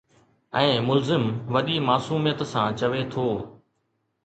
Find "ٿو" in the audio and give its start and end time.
3.13-3.25